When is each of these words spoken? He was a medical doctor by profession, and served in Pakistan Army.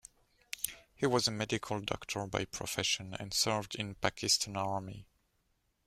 He 0.95 1.05
was 1.05 1.27
a 1.27 1.31
medical 1.31 1.79
doctor 1.79 2.25
by 2.25 2.45
profession, 2.45 3.13
and 3.19 3.35
served 3.35 3.75
in 3.75 3.93
Pakistan 3.93 4.57
Army. 4.57 5.05